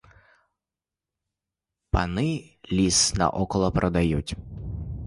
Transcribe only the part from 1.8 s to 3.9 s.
Пани ліс на око